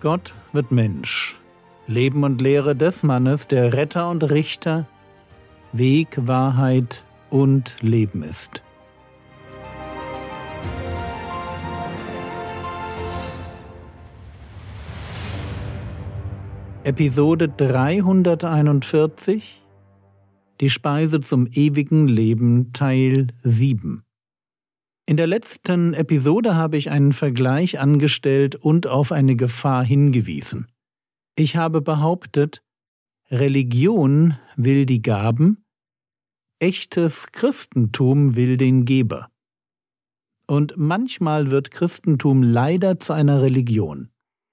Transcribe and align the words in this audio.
Gott 0.00 0.34
wird 0.54 0.72
Mensch. 0.72 1.38
Leben 1.86 2.24
und 2.24 2.40
Lehre 2.40 2.74
des 2.74 3.02
Mannes, 3.02 3.48
der 3.48 3.74
Retter 3.74 4.08
und 4.08 4.30
Richter, 4.30 4.86
Weg, 5.72 6.26
Wahrheit 6.26 7.04
und 7.28 7.76
Leben 7.82 8.22
ist. 8.22 8.62
Episode 16.82 17.50
341 17.50 19.60
Die 20.62 20.70
Speise 20.70 21.20
zum 21.20 21.46
ewigen 21.52 22.08
Leben 22.08 22.72
Teil 22.72 23.26
7 23.42 24.02
in 25.10 25.16
der 25.16 25.26
letzten 25.26 25.92
Episode 25.92 26.54
habe 26.54 26.76
ich 26.76 26.88
einen 26.88 27.10
Vergleich 27.10 27.80
angestellt 27.80 28.54
und 28.54 28.86
auf 28.86 29.10
eine 29.10 29.34
Gefahr 29.34 29.82
hingewiesen. 29.82 30.68
Ich 31.34 31.56
habe 31.56 31.82
behauptet, 31.82 32.62
Religion 33.28 34.36
will 34.54 34.86
die 34.86 35.02
Gaben, 35.02 35.64
echtes 36.60 37.32
Christentum 37.32 38.36
will 38.36 38.56
den 38.56 38.84
Geber. 38.84 39.32
Und 40.46 40.74
manchmal 40.76 41.50
wird 41.50 41.72
Christentum 41.72 42.44
leider 42.44 43.00
zu 43.00 43.12
einer 43.12 43.42
Religion, 43.42 44.10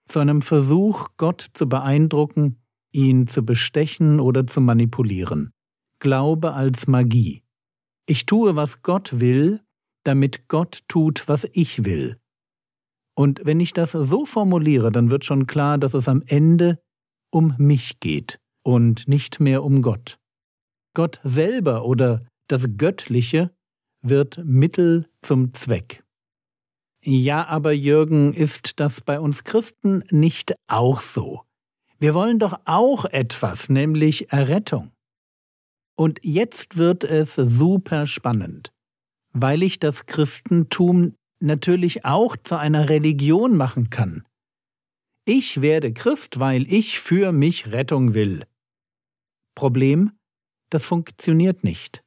zu 0.07 0.17
einem 0.17 0.41
Versuch, 0.41 1.09
Gott 1.17 1.45
zu 1.53 1.69
beeindrucken, 1.69 2.57
ihn 2.91 3.27
zu 3.27 3.45
bestechen 3.45 4.19
oder 4.19 4.47
zu 4.47 4.59
manipulieren. 4.59 5.51
Glaube 5.99 6.55
als 6.55 6.87
Magie. 6.87 7.43
Ich 8.07 8.25
tue, 8.25 8.55
was 8.55 8.81
Gott 8.81 9.19
will, 9.19 9.61
damit 10.07 10.47
Gott 10.47 10.79
tut, 10.87 11.27
was 11.27 11.47
ich 11.53 11.83
will. 11.83 12.17
Und 13.15 13.41
wenn 13.43 13.59
ich 13.59 13.73
das 13.73 13.91
so 13.91 14.25
formuliere, 14.25 14.91
dann 14.91 15.09
wird 15.09 15.25
schon 15.25 15.47
klar, 15.47 15.77
dass 15.77 15.93
es 15.93 16.07
am 16.07 16.21
Ende 16.27 16.79
um 17.31 17.55
mich 17.57 17.99
geht 17.99 18.39
und 18.63 19.07
nicht 19.07 19.39
mehr 19.39 19.63
um 19.63 19.81
Gott. 19.81 20.17
Gott 20.93 21.19
selber 21.23 21.85
oder 21.85 22.25
das 22.47 22.77
Göttliche 22.77 23.51
wird 24.01 24.43
Mittel 24.45 25.09
zum 25.21 25.53
Zweck. 25.53 26.03
Ja, 27.03 27.45
aber 27.47 27.73
Jürgen, 27.73 28.33
ist 28.33 28.79
das 28.79 29.01
bei 29.01 29.19
uns 29.19 29.43
Christen 29.43 30.03
nicht 30.09 30.53
auch 30.67 31.01
so? 31.01 31.43
Wir 31.99 32.13
wollen 32.13 32.39
doch 32.39 32.59
auch 32.65 33.05
etwas, 33.05 33.69
nämlich 33.69 34.31
Errettung. 34.31 34.91
Und 35.95 36.19
jetzt 36.21 36.77
wird 36.77 37.03
es 37.03 37.35
super 37.35 38.05
spannend 38.05 38.71
weil 39.41 39.63
ich 39.63 39.79
das 39.79 40.05
Christentum 40.05 41.13
natürlich 41.39 42.05
auch 42.05 42.35
zu 42.35 42.57
einer 42.57 42.89
Religion 42.89 43.55
machen 43.55 43.89
kann. 43.89 44.23
Ich 45.25 45.61
werde 45.61 45.93
Christ, 45.93 46.39
weil 46.39 46.71
ich 46.71 46.99
für 46.99 47.31
mich 47.31 47.71
Rettung 47.71 48.13
will. 48.13 48.45
Problem, 49.55 50.11
das 50.69 50.85
funktioniert 50.85 51.63
nicht. 51.63 52.03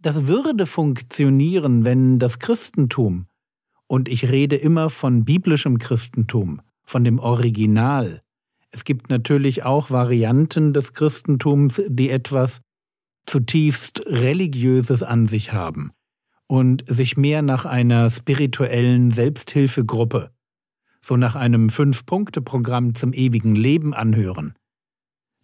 Das 0.00 0.26
würde 0.26 0.66
funktionieren, 0.66 1.84
wenn 1.84 2.18
das 2.18 2.38
Christentum, 2.38 3.26
und 3.88 4.08
ich 4.08 4.30
rede 4.30 4.56
immer 4.56 4.90
von 4.90 5.24
biblischem 5.24 5.78
Christentum, 5.78 6.60
von 6.84 7.04
dem 7.04 7.18
Original, 7.18 8.22
es 8.70 8.84
gibt 8.84 9.08
natürlich 9.08 9.62
auch 9.62 9.90
Varianten 9.90 10.74
des 10.74 10.92
Christentums, 10.92 11.80
die 11.88 12.10
etwas 12.10 12.60
zutiefst 13.24 14.04
Religiöses 14.06 15.02
an 15.02 15.26
sich 15.26 15.52
haben 15.52 15.92
und 16.46 16.84
sich 16.86 17.16
mehr 17.16 17.42
nach 17.42 17.64
einer 17.64 18.08
spirituellen 18.10 19.10
Selbsthilfegruppe, 19.10 20.30
so 21.00 21.16
nach 21.16 21.34
einem 21.34 21.70
Fünf-Punkte-Programm 21.70 22.94
zum 22.94 23.12
ewigen 23.12 23.54
Leben 23.54 23.94
anhören. 23.94 24.54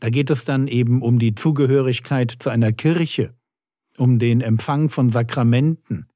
Da 0.00 0.10
geht 0.10 0.30
es 0.30 0.44
dann 0.44 0.66
eben 0.66 1.02
um 1.02 1.18
die 1.18 1.34
Zugehörigkeit 1.34 2.34
zu 2.38 2.50
einer 2.50 2.72
Kirche, 2.72 3.34
um 3.96 4.18
den 4.18 4.40
Empfang 4.40 4.88
von 4.88 5.10
Sakramenten, 5.10 6.08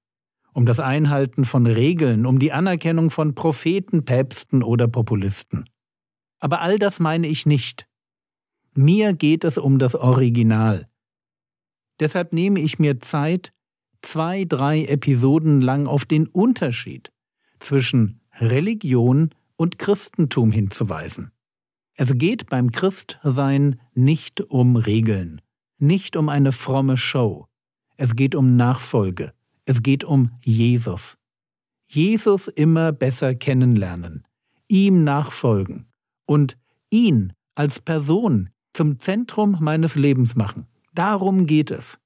um 0.53 0.67
das 0.67 0.81
Einhalten 0.81 1.45
von 1.45 1.67
Regeln, 1.67 2.27
um 2.27 2.39
die 2.39 2.53
Anerkennung 2.53 3.11
von 3.11 3.35
Propheten, 3.35 4.05
Päpsten 4.05 4.63
oder 4.63 4.89
Populisten. 4.89 5.69
Aber 6.41 6.61
all 6.61 6.79
das 6.79 6.99
meine 6.99 7.29
ich 7.29 7.47
nicht. 7.47 7.87
Mir 8.75 9.13
geht 9.13 9.45
es 9.45 9.59
um 9.59 9.79
das 9.79 9.95
Original. 9.95 10.89
Deshalb 12.01 12.33
nehme 12.33 12.61
ich 12.61 12.79
mir 12.79 13.01
Zeit, 13.01 13.53
zwei, 14.03 14.45
drei 14.45 14.85
Episoden 14.85 15.61
lang 15.61 15.87
auf 15.87 16.05
den 16.05 16.27
Unterschied 16.27 17.13
zwischen 17.59 18.21
Religion 18.39 19.31
und 19.57 19.79
Christentum 19.79 20.51
hinzuweisen. 20.53 21.33
Es 21.95 22.19
geht 22.19 22.47
beim 22.51 22.73
Christsein 22.73 23.81
nicht 23.95 24.43
um 24.43 24.77
Regeln, 24.77 25.41
nicht 25.79 26.17
um 26.17 26.29
eine 26.29 26.53
fromme 26.53 26.97
Show. 26.97 27.47
Es 27.97 28.15
geht 28.15 28.35
um 28.35 28.57
Nachfolge. 28.57 29.33
Es 29.65 29.83
geht 29.83 30.05
um 30.05 30.31
Jesus. 30.43 31.17
Jesus 31.87 32.49
immer 32.49 32.93
besser 32.93 33.35
kennenlernen, 33.35 34.27
ihm 34.69 35.05
nachfolgen 35.05 35.87
und 36.27 36.57
ihn 36.91 37.33
als 37.55 37.81
Person 37.81 38.51
zum 38.73 38.99
Zentrum 38.99 39.57
meines 39.61 39.95
Lebens 39.95 40.37
machen. 40.37 40.67
Darum 40.93 41.47
geht 41.47 41.71
es. 41.71 41.99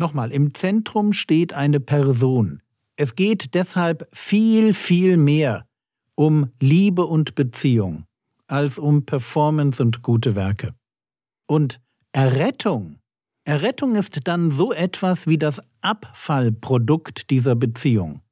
Nochmal, 0.00 0.32
im 0.32 0.54
Zentrum 0.54 1.12
steht 1.12 1.52
eine 1.52 1.78
Person. 1.78 2.62
Es 2.96 3.16
geht 3.16 3.54
deshalb 3.54 4.08
viel, 4.16 4.72
viel 4.72 5.18
mehr 5.18 5.66
um 6.14 6.50
Liebe 6.58 7.04
und 7.04 7.34
Beziehung 7.34 8.06
als 8.46 8.78
um 8.78 9.04
Performance 9.04 9.82
und 9.82 10.00
gute 10.00 10.34
Werke. 10.36 10.74
Und 11.46 11.82
Errettung, 12.12 12.98
Errettung 13.44 13.94
ist 13.94 14.26
dann 14.26 14.50
so 14.50 14.72
etwas 14.72 15.26
wie 15.26 15.36
das 15.36 15.60
Abfallprodukt 15.82 17.28
dieser 17.28 17.54
Beziehung. 17.54 18.22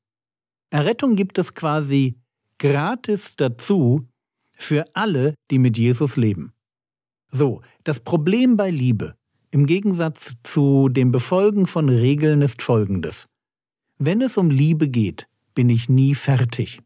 Errettung 0.70 1.16
gibt 1.16 1.36
es 1.36 1.52
quasi 1.52 2.18
gratis 2.58 3.36
dazu 3.36 4.08
für 4.56 4.86
alle, 4.94 5.34
die 5.50 5.58
mit 5.58 5.76
Jesus 5.76 6.16
leben. 6.16 6.54
So, 7.30 7.60
das 7.84 8.00
Problem 8.00 8.56
bei 8.56 8.70
Liebe 8.70 9.17
im 9.50 9.66
Gegensatz 9.66 10.34
zu 10.42 10.88
dem 10.88 11.10
Befolgen 11.10 11.66
von 11.66 11.88
Regeln 11.88 12.42
ist 12.42 12.62
Folgendes. 12.62 13.28
Wenn 13.98 14.20
es 14.20 14.36
um 14.36 14.50
Liebe 14.50 14.88
geht, 14.88 15.28
bin 15.54 15.68
ich 15.70 15.88
nie 15.88 16.14
fertig. 16.14 16.80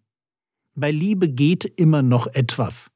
Bei 0.75 0.91
Liebe 0.91 1.29
geht 1.29 1.65
immer 1.65 2.03
noch 2.03 2.27
etwas. 2.29 2.91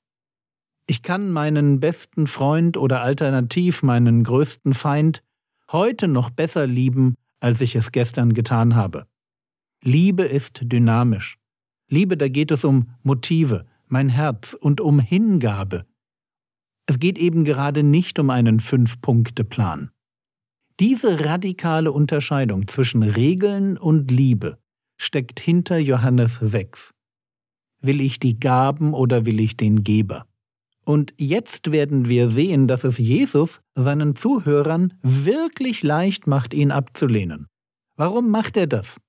Ich 0.86 1.02
kann 1.02 1.30
meinen 1.30 1.80
besten 1.80 2.26
Freund 2.26 2.76
oder 2.76 3.02
alternativ 3.02 3.82
meinen 3.82 4.24
größten 4.24 4.72
Feind 4.72 5.22
heute 5.70 6.08
noch 6.08 6.30
besser 6.30 6.66
lieben, 6.66 7.16
als 7.40 7.60
ich 7.60 7.74
es 7.74 7.92
gestern 7.92 8.34
getan 8.34 8.76
habe. 8.76 9.06
Liebe 9.82 10.22
ist 10.22 10.60
dynamisch. 10.62 11.38
Liebe, 11.88 12.16
da 12.16 12.28
geht 12.28 12.50
es 12.50 12.64
um 12.64 12.90
Motive, 13.02 13.66
mein 13.88 14.08
Herz 14.08 14.54
und 14.54 14.80
um 14.80 14.98
Hingabe, 14.98 15.84
es 16.86 16.98
geht 16.98 17.18
eben 17.18 17.44
gerade 17.44 17.82
nicht 17.82 18.18
um 18.18 18.30
einen 18.30 18.60
Fünf-Punkte-Plan. 18.60 19.90
Diese 20.78 21.24
radikale 21.24 21.90
Unterscheidung 21.90 22.68
zwischen 22.68 23.02
Regeln 23.02 23.76
und 23.76 24.10
Liebe 24.10 24.58
steckt 24.96 25.40
hinter 25.40 25.78
Johannes 25.78 26.36
6. 26.36 26.94
Will 27.80 28.00
ich 28.00 28.20
die 28.20 28.38
Gaben 28.38 28.94
oder 28.94 29.26
will 29.26 29.40
ich 29.40 29.56
den 29.56 29.82
Geber? 29.82 30.26
Und 30.84 31.12
jetzt 31.18 31.72
werden 31.72 32.08
wir 32.08 32.28
sehen, 32.28 32.68
dass 32.68 32.84
es 32.84 32.98
Jesus 32.98 33.60
seinen 33.74 34.14
Zuhörern 34.14 34.94
wirklich 35.02 35.82
leicht 35.82 36.28
macht, 36.28 36.54
ihn 36.54 36.70
abzulehnen. 36.70 37.48
Warum 37.96 38.30
macht 38.30 38.56
er 38.56 38.68
das? 38.68 39.00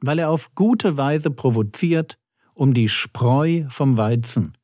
Weil 0.00 0.20
er 0.20 0.30
auf 0.30 0.54
gute 0.54 0.96
Weise 0.96 1.30
provoziert, 1.30 2.16
um 2.54 2.74
die 2.74 2.88
Spreu 2.88 3.64
vom 3.68 3.96
Weizen, 3.96 4.56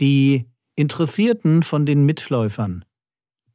die 0.00 0.51
Interessierten 0.82 1.62
von 1.62 1.86
den 1.86 2.04
Mitläufern, 2.04 2.84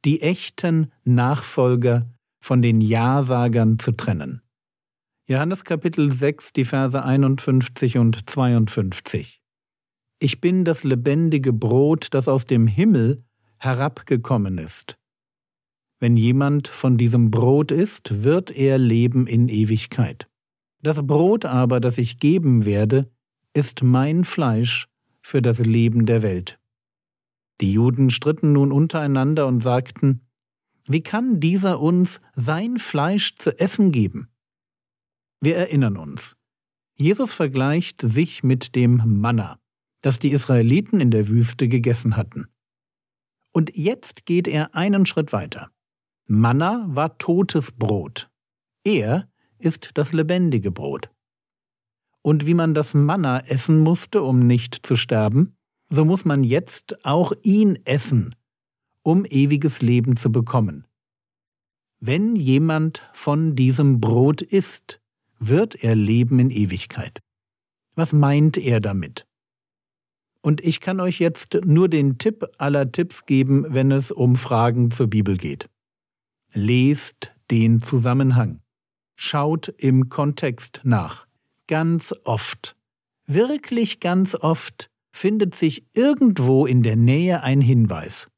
die 0.06 0.22
echten 0.22 0.90
Nachfolger 1.04 2.10
von 2.40 2.62
den 2.62 2.80
Ja-Sagern 2.80 3.78
zu 3.78 3.92
trennen. 3.92 4.40
Johannes 5.26 5.64
Kapitel 5.64 6.10
6, 6.10 6.54
die 6.54 6.64
Verse 6.64 7.04
51 7.04 7.98
und 7.98 8.30
52. 8.30 9.42
Ich 10.20 10.40
bin 10.40 10.64
das 10.64 10.84
lebendige 10.84 11.52
Brot, 11.52 12.14
das 12.14 12.28
aus 12.28 12.46
dem 12.46 12.66
Himmel 12.66 13.22
herabgekommen 13.58 14.56
ist. 14.56 14.96
Wenn 16.00 16.16
jemand 16.16 16.66
von 16.66 16.96
diesem 16.96 17.30
Brot 17.30 17.72
isst, 17.72 18.24
wird 18.24 18.50
er 18.50 18.78
leben 18.78 19.26
in 19.26 19.50
Ewigkeit. 19.50 20.30
Das 20.80 21.06
Brot 21.06 21.44
aber, 21.44 21.78
das 21.80 21.98
ich 21.98 22.20
geben 22.20 22.64
werde, 22.64 23.10
ist 23.52 23.82
mein 23.82 24.24
Fleisch 24.24 24.88
für 25.20 25.42
das 25.42 25.58
Leben 25.58 26.06
der 26.06 26.22
Welt. 26.22 26.58
Die 27.60 27.72
Juden 27.72 28.10
stritten 28.10 28.52
nun 28.52 28.72
untereinander 28.72 29.46
und 29.46 29.60
sagten, 29.60 30.20
wie 30.86 31.02
kann 31.02 31.40
dieser 31.40 31.80
uns 31.80 32.20
sein 32.32 32.78
Fleisch 32.78 33.34
zu 33.36 33.58
essen 33.58 33.92
geben? 33.92 34.28
Wir 35.40 35.56
erinnern 35.56 35.96
uns. 35.96 36.36
Jesus 36.94 37.32
vergleicht 37.32 38.00
sich 38.00 38.42
mit 38.42 38.74
dem 38.74 39.20
Manna, 39.20 39.60
das 40.00 40.18
die 40.18 40.30
Israeliten 40.30 41.00
in 41.00 41.10
der 41.10 41.28
Wüste 41.28 41.68
gegessen 41.68 42.16
hatten. 42.16 42.48
Und 43.52 43.76
jetzt 43.76 44.24
geht 44.24 44.48
er 44.48 44.74
einen 44.74 45.04
Schritt 45.04 45.32
weiter. 45.32 45.70
Manna 46.26 46.86
war 46.88 47.18
totes 47.18 47.72
Brot. 47.72 48.30
Er 48.84 49.28
ist 49.58 49.90
das 49.94 50.12
lebendige 50.12 50.70
Brot. 50.70 51.10
Und 52.22 52.46
wie 52.46 52.54
man 52.54 52.74
das 52.74 52.94
Manna 52.94 53.40
essen 53.40 53.80
musste, 53.80 54.22
um 54.22 54.40
nicht 54.40 54.86
zu 54.86 54.96
sterben, 54.96 55.57
so 55.88 56.04
muss 56.04 56.24
man 56.24 56.44
jetzt 56.44 57.04
auch 57.04 57.32
ihn 57.42 57.78
essen, 57.84 58.34
um 59.02 59.24
ewiges 59.24 59.82
Leben 59.82 60.16
zu 60.16 60.30
bekommen. 60.30 60.86
Wenn 62.00 62.36
jemand 62.36 63.02
von 63.12 63.56
diesem 63.56 64.00
Brot 64.00 64.42
isst, 64.42 65.00
wird 65.38 65.82
er 65.82 65.94
leben 65.94 66.38
in 66.38 66.50
Ewigkeit. 66.50 67.20
Was 67.94 68.12
meint 68.12 68.56
er 68.56 68.80
damit? 68.80 69.26
Und 70.40 70.60
ich 70.60 70.80
kann 70.80 71.00
euch 71.00 71.18
jetzt 71.18 71.58
nur 71.64 71.88
den 71.88 72.18
Tipp 72.18 72.46
aller 72.58 72.92
Tipps 72.92 73.26
geben, 73.26 73.66
wenn 73.68 73.90
es 73.90 74.12
um 74.12 74.36
Fragen 74.36 74.90
zur 74.90 75.08
Bibel 75.08 75.36
geht. 75.36 75.68
Lest 76.52 77.32
den 77.50 77.82
Zusammenhang. 77.82 78.60
Schaut 79.16 79.68
im 79.78 80.08
Kontext 80.08 80.80
nach. 80.84 81.26
Ganz 81.66 82.14
oft, 82.24 82.76
wirklich 83.26 83.98
ganz 83.98 84.36
oft, 84.36 84.90
findet 85.18 85.54
sich 85.54 85.84
irgendwo 85.94 86.64
in 86.64 86.82
der 86.82 86.96
Nähe 86.96 87.42
ein 87.42 87.60
Hinweis. 87.60 88.28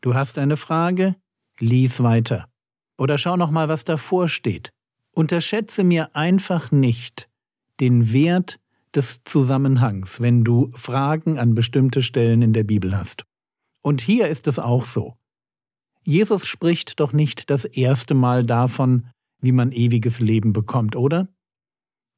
Du 0.00 0.14
hast 0.14 0.38
eine 0.38 0.56
Frage? 0.56 1.16
Lies 1.58 2.02
weiter. 2.02 2.48
Oder 2.96 3.18
schau 3.18 3.36
noch 3.36 3.50
mal, 3.50 3.68
was 3.68 3.82
davor 3.82 4.28
steht. 4.28 4.72
Unterschätze 5.10 5.82
mir 5.82 6.14
einfach 6.14 6.70
nicht 6.70 7.28
den 7.80 8.12
Wert 8.12 8.60
des 8.94 9.20
Zusammenhangs, 9.24 10.20
wenn 10.20 10.44
du 10.44 10.70
Fragen 10.74 11.38
an 11.38 11.54
bestimmte 11.54 12.00
Stellen 12.00 12.42
in 12.42 12.52
der 12.52 12.64
Bibel 12.64 12.96
hast. 12.96 13.24
Und 13.80 14.00
hier 14.00 14.28
ist 14.28 14.46
es 14.46 14.60
auch 14.60 14.84
so. 14.84 15.16
Jesus 16.02 16.46
spricht 16.46 17.00
doch 17.00 17.12
nicht 17.12 17.50
das 17.50 17.64
erste 17.64 18.14
Mal 18.14 18.44
davon, 18.44 19.08
wie 19.40 19.52
man 19.52 19.72
ewiges 19.72 20.20
Leben 20.20 20.52
bekommt, 20.52 20.94
oder? 20.94 21.28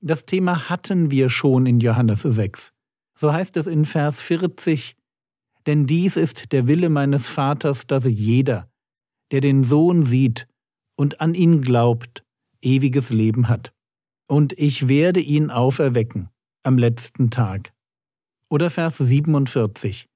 Das 0.01 0.27
Thema 0.27 0.69
hatten 0.69 1.11
wir 1.11 1.31
schon 1.31 1.65
in 1.65 1.81
Johannes 1.81 2.21
6. 2.23 2.74
So 3.17 3.33
heißt 3.33 3.57
es 3.57 3.67
in 3.67 3.85
Vers 3.85 4.21
40, 4.21 4.97
Denn 5.67 5.87
dies 5.87 6.17
ist 6.17 6.53
der 6.53 6.67
Wille 6.67 6.89
meines 6.89 7.29
Vaters, 7.29 7.87
dass 7.87 8.05
jeder, 8.05 8.69
der 9.31 9.41
den 9.41 9.65
Sohn 9.65 10.05
sieht 10.05 10.47
und 10.97 11.21
an 11.21 11.35
ihn 11.35 11.63
glaubt, 11.63 12.25
ewiges 12.61 13.11
Leben 13.11 13.49
hat. 13.49 13.73
Und 14.27 14.53
ich 14.59 14.89
werde 14.89 15.21
ihn 15.21 15.51
auferwecken 15.51 16.29
am 16.65 16.79
letzten 16.79 17.31
Tag. 17.31 17.73
Oder 18.49 18.71
Vers 18.71 18.99
47. 18.99 20.07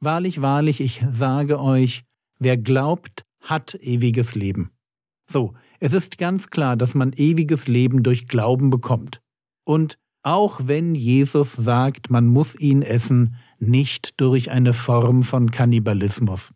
Wahrlich, 0.00 0.42
wahrlich, 0.42 0.80
ich 0.80 1.02
sage 1.08 1.60
euch, 1.60 2.04
wer 2.38 2.56
glaubt, 2.56 3.24
hat 3.40 3.74
ewiges 3.74 4.34
Leben. 4.34 4.70
So, 5.30 5.54
es 5.80 5.92
ist 5.92 6.18
ganz 6.18 6.50
klar, 6.50 6.76
dass 6.76 6.94
man 6.94 7.12
ewiges 7.12 7.68
Leben 7.68 8.02
durch 8.02 8.26
Glauben 8.26 8.70
bekommt. 8.70 9.20
Und 9.64 9.98
auch 10.24 10.60
wenn 10.64 10.94
Jesus 10.94 11.52
sagt, 11.52 12.10
man 12.10 12.26
muss 12.26 12.56
ihn 12.56 12.82
essen, 12.82 13.36
nicht 13.58 14.20
durch 14.20 14.50
eine 14.50 14.72
Form 14.72 15.22
von 15.22 15.50
Kannibalismus. 15.50 16.52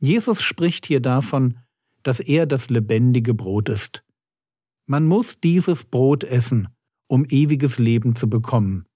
Jesus 0.00 0.42
spricht 0.42 0.86
hier 0.86 1.00
davon, 1.00 1.58
dass 2.02 2.20
er 2.20 2.46
das 2.46 2.70
lebendige 2.70 3.34
Brot 3.34 3.68
ist. 3.68 4.02
Man 4.86 5.06
muss 5.06 5.40
dieses 5.40 5.84
Brot 5.84 6.24
essen, 6.24 6.68
um 7.06 7.24
ewiges 7.26 7.78
Leben 7.78 8.16
zu 8.16 8.28
bekommen. 8.28 8.86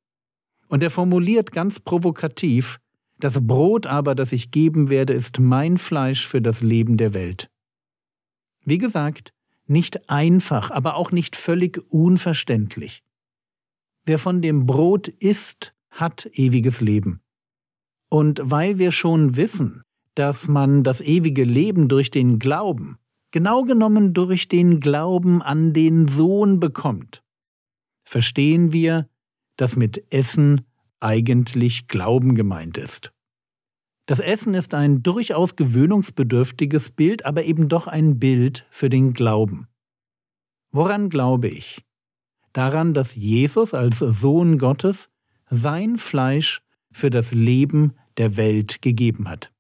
Und 0.68 0.82
er 0.82 0.90
formuliert 0.90 1.52
ganz 1.52 1.80
provokativ, 1.80 2.78
das 3.18 3.46
Brot 3.46 3.86
aber, 3.86 4.14
das 4.14 4.32
ich 4.32 4.50
geben 4.50 4.90
werde, 4.90 5.12
ist 5.12 5.40
mein 5.40 5.76
Fleisch 5.76 6.26
für 6.26 6.40
das 6.40 6.62
Leben 6.62 6.96
der 6.96 7.14
Welt. 7.14 7.50
Wie 8.64 8.78
gesagt, 8.78 9.32
nicht 9.66 10.08
einfach, 10.08 10.70
aber 10.70 10.94
auch 10.94 11.10
nicht 11.10 11.36
völlig 11.36 11.82
unverständlich. 11.90 13.02
Wer 14.08 14.18
von 14.18 14.40
dem 14.40 14.64
Brot 14.64 15.08
isst, 15.08 15.74
hat 15.90 16.30
ewiges 16.32 16.80
Leben. 16.80 17.20
Und 18.08 18.40
weil 18.42 18.78
wir 18.78 18.90
schon 18.90 19.36
wissen, 19.36 19.82
dass 20.14 20.48
man 20.48 20.82
das 20.82 21.02
ewige 21.02 21.44
Leben 21.44 21.88
durch 21.88 22.10
den 22.10 22.38
Glauben, 22.38 22.96
genau 23.32 23.64
genommen 23.64 24.14
durch 24.14 24.48
den 24.48 24.80
Glauben 24.80 25.42
an 25.42 25.74
den 25.74 26.08
Sohn 26.08 26.58
bekommt, 26.58 27.22
verstehen 28.02 28.72
wir, 28.72 29.10
dass 29.58 29.76
mit 29.76 30.02
Essen 30.10 30.62
eigentlich 31.00 31.86
Glauben 31.86 32.34
gemeint 32.34 32.78
ist. 32.78 33.12
Das 34.06 34.20
Essen 34.20 34.54
ist 34.54 34.72
ein 34.72 35.02
durchaus 35.02 35.54
gewöhnungsbedürftiges 35.54 36.92
Bild, 36.92 37.26
aber 37.26 37.44
eben 37.44 37.68
doch 37.68 37.86
ein 37.86 38.18
Bild 38.18 38.66
für 38.70 38.88
den 38.88 39.12
Glauben. 39.12 39.68
Woran 40.70 41.10
glaube 41.10 41.48
ich? 41.48 41.84
Daran, 42.52 42.94
dass 42.94 43.14
Jesus 43.14 43.74
als 43.74 43.98
Sohn 43.98 44.58
Gottes 44.58 45.08
sein 45.46 45.96
Fleisch 45.96 46.62
für 46.92 47.10
das 47.10 47.32
Leben 47.32 47.94
der 48.16 48.36
Welt 48.36 48.82
gegeben 48.82 49.28
hat. 49.28 49.52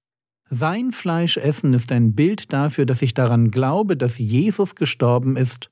Sein 0.50 0.92
Fleischessen 0.92 1.74
ist 1.74 1.92
ein 1.92 2.14
Bild 2.14 2.52
dafür, 2.52 2.86
dass 2.86 3.02
ich 3.02 3.14
daran 3.14 3.50
glaube, 3.50 3.96
dass 3.96 4.18
Jesus 4.18 4.74
gestorben 4.74 5.36
ist 5.36 5.70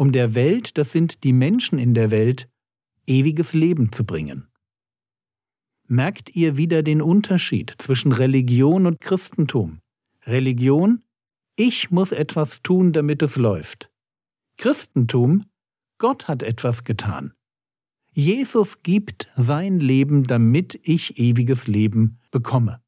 um 0.00 0.12
der 0.12 0.34
Welt, 0.34 0.78
das 0.78 0.92
sind 0.92 1.24
die 1.24 1.34
Menschen 1.34 1.78
in 1.78 1.92
der 1.92 2.10
Welt, 2.10 2.48
ewiges 3.06 3.52
Leben 3.52 3.92
zu 3.92 4.06
bringen. 4.06 4.48
Merkt 5.88 6.34
ihr 6.34 6.56
wieder 6.56 6.82
den 6.82 7.02
Unterschied 7.02 7.74
zwischen 7.76 8.12
Religion 8.12 8.86
und 8.86 8.98
Christentum? 9.02 9.80
Religion, 10.24 11.02
ich 11.54 11.90
muss 11.90 12.12
etwas 12.12 12.62
tun, 12.62 12.94
damit 12.94 13.20
es 13.20 13.36
läuft. 13.36 13.90
Christentum, 14.56 15.44
Gott 16.00 16.28
hat 16.28 16.42
etwas 16.42 16.84
getan. 16.84 17.34
Jesus 18.12 18.82
gibt 18.82 19.28
sein 19.36 19.78
Leben, 19.78 20.24
damit 20.24 20.80
ich 20.82 21.18
ewiges 21.18 21.68
Leben 21.68 22.18
bekomme. 22.32 22.80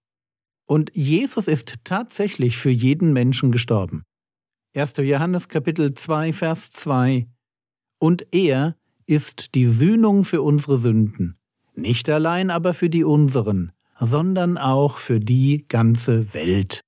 Und 0.66 0.90
Jesus 0.94 1.46
ist 1.46 1.76
tatsächlich 1.84 2.56
für 2.56 2.70
jeden 2.70 3.12
Menschen 3.12 3.52
gestorben. 3.52 4.02
1. 4.74 4.94
Johannes 4.96 5.48
Kapitel 5.48 5.92
2 5.92 6.32
Vers 6.32 6.70
2 6.70 7.28
Und 7.98 8.26
er 8.32 8.76
ist 9.06 9.54
die 9.54 9.66
Sühnung 9.66 10.24
für 10.24 10.40
unsere 10.40 10.78
Sünden, 10.78 11.36
nicht 11.74 12.08
allein 12.08 12.48
aber 12.48 12.72
für 12.72 12.88
die 12.88 13.04
unseren, 13.04 13.72
sondern 14.00 14.56
auch 14.56 14.96
für 14.96 15.20
die 15.20 15.66
ganze 15.68 16.32
Welt. 16.32 16.80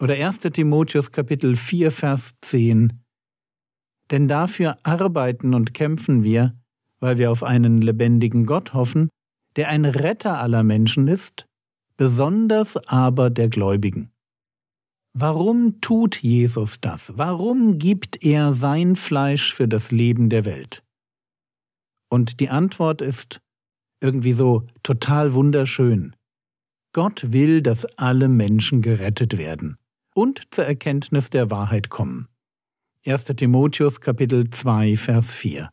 Oder 0.00 0.14
1. 0.14 0.38
Timotheus 0.38 1.10
Kapitel 1.10 1.56
4 1.56 1.90
Vers 1.90 2.34
10 2.42 3.02
Denn 4.10 4.28
dafür 4.28 4.78
arbeiten 4.82 5.54
und 5.54 5.74
kämpfen 5.74 6.22
wir, 6.22 6.54
weil 7.00 7.18
wir 7.18 7.30
auf 7.30 7.42
einen 7.42 7.80
lebendigen 7.80 8.46
Gott 8.46 8.74
hoffen, 8.74 9.08
der 9.56 9.68
ein 9.68 9.84
Retter 9.84 10.40
aller 10.40 10.62
Menschen 10.62 11.08
ist, 11.08 11.46
besonders 11.96 12.76
aber 12.88 13.28
der 13.30 13.48
Gläubigen. 13.48 14.10
Warum 15.14 15.80
tut 15.80 16.22
Jesus 16.22 16.80
das? 16.80 17.12
Warum 17.16 17.78
gibt 17.78 18.24
er 18.24 18.52
sein 18.52 18.94
Fleisch 18.94 19.52
für 19.52 19.66
das 19.66 19.90
Leben 19.90 20.28
der 20.30 20.44
Welt? 20.44 20.84
Und 22.08 22.40
die 22.40 22.50
Antwort 22.50 23.02
ist 23.02 23.40
irgendwie 24.00 24.32
so 24.32 24.66
total 24.82 25.34
wunderschön. 25.34 26.14
Gott 26.92 27.32
will, 27.32 27.62
dass 27.62 27.84
alle 27.98 28.28
Menschen 28.28 28.80
gerettet 28.80 29.38
werden 29.38 29.76
und 30.14 30.42
zur 30.54 30.64
Erkenntnis 30.64 31.30
der 31.30 31.50
Wahrheit 31.50 31.90
kommen. 31.90 32.28
1. 33.08 33.24
Timotheus 33.24 34.02
Kapitel 34.02 34.50
2 34.50 34.98
Vers 34.98 35.32
4 35.32 35.70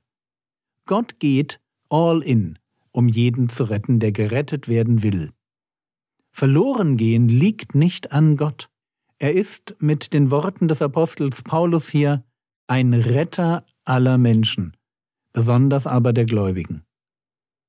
Gott 0.85 1.19
geht 1.19 1.59
all 1.89 2.23
in, 2.23 2.57
um 2.93 3.09
jeden 3.09 3.49
zu 3.49 3.65
retten, 3.65 3.99
der 3.99 4.13
gerettet 4.13 4.69
werden 4.69 5.03
will. 5.03 5.31
Verloren 6.31 6.95
gehen 6.95 7.27
liegt 7.27 7.75
nicht 7.75 8.13
an 8.13 8.37
Gott. 8.37 8.69
Er 9.19 9.33
ist 9.33 9.75
mit 9.79 10.13
den 10.13 10.31
Worten 10.31 10.69
des 10.69 10.81
Apostels 10.81 11.41
Paulus 11.41 11.89
hier 11.89 12.23
ein 12.67 12.93
Retter 12.93 13.65
aller 13.83 14.17
Menschen, 14.17 14.77
besonders 15.33 15.87
aber 15.87 16.13
der 16.13 16.23
Gläubigen. 16.23 16.85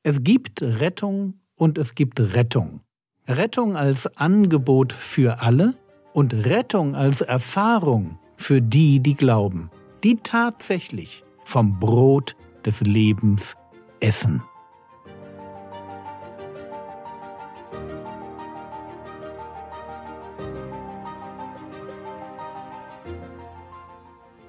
Es 0.04 0.23
gibt 0.23 0.62
Rettung 0.62 1.40
und 1.56 1.76
es 1.76 1.96
gibt 1.96 2.20
Rettung. 2.20 2.82
Rettung 3.26 3.75
als 3.75 4.06
Angebot 4.16 4.92
für 4.92 5.40
alle 5.40 5.75
und 6.12 6.35
Rettung 6.35 6.94
als 6.94 7.20
Erfahrung 7.20 8.20
für 8.37 8.61
die, 8.62 9.00
die 9.00 9.14
glauben, 9.14 9.71
die 10.05 10.16
tatsächlich 10.16 11.25
vom 11.45 11.78
Brot 11.78 12.37
des 12.64 12.83
Lebens 12.83 13.57
essen. 14.00 14.43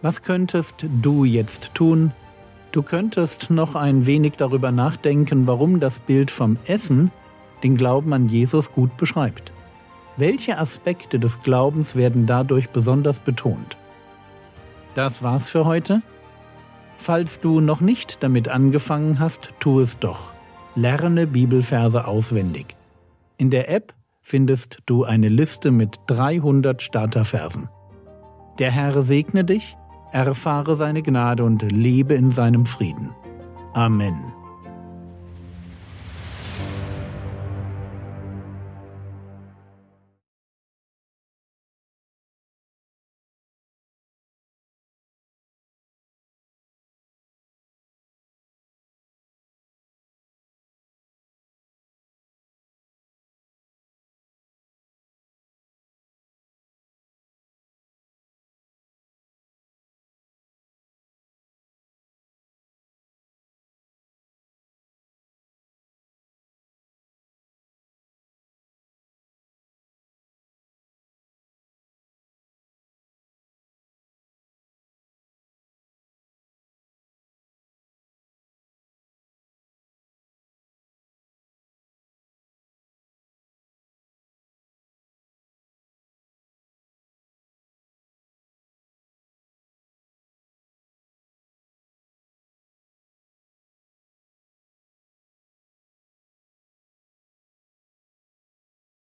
Was 0.02 0.22
könntest 0.22 0.86
du 1.02 1.26
jetzt 1.26 1.74
tun? 1.74 2.12
Du 2.72 2.84
könntest 2.84 3.50
noch 3.50 3.76
ein 3.76 4.06
wenig 4.06 4.34
darüber 4.38 4.72
nachdenken, 4.72 5.48
warum 5.48 5.80
das 5.80 6.00
Bild 6.00 6.30
vom 6.30 6.58
Essen 6.66 7.12
den 7.64 7.78
Glauben 7.78 8.14
an 8.14 8.30
Jesus 8.30 8.72
gut 8.72 8.96
beschreibt. 8.98 9.52
Welche 10.18 10.58
Aspekte 10.58 11.20
des 11.20 11.42
Glaubens 11.42 11.96
werden 11.96 12.26
dadurch 12.26 12.70
besonders 12.70 13.20
betont? 13.20 13.78
Das 14.96 15.22
war's 15.22 15.50
für 15.50 15.66
heute. 15.66 16.02
Falls 16.98 17.40
du 17.40 17.60
noch 17.60 17.82
nicht 17.82 18.24
damit 18.24 18.50
angefangen 18.50 19.20
hast, 19.20 19.54
tu 19.60 19.80
es 19.80 20.00
doch. 20.00 20.34
Lerne 20.74 21.28
Bibelverse 21.28 22.08
auswendig. 22.08 22.76
In 23.38 23.52
der 23.52 23.70
App 23.70 23.94
findest 24.24 24.80
du 24.88 25.04
eine 25.04 25.30
Liste 25.30 25.70
mit 25.70 25.98
300 26.08 26.82
Starterversen. 26.82 27.70
Der 28.58 28.72
Herr 28.72 29.04
segne 29.04 29.44
dich, 29.44 29.78
erfahre 30.12 30.76
seine 30.76 31.04
Gnade 31.04 31.44
und 31.44 31.72
lebe 31.72 32.16
in 32.16 32.32
seinem 32.32 32.66
Frieden. 32.66 33.14
Amen. 33.74 34.34